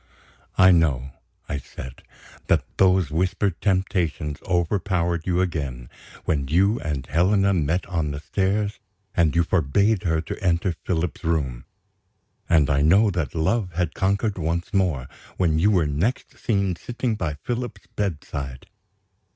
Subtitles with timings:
[0.57, 1.11] "I know,"
[1.47, 2.01] I said,
[2.47, 5.91] "that those whispered temptations overpowered you again,
[6.25, 8.79] when you and Helena met on the stairs,
[9.15, 11.65] and you forbade her to enter Philip's room.
[12.49, 17.13] And I know that love had conquered once more, when you were next seen sitting
[17.13, 18.65] by Philip's bedside.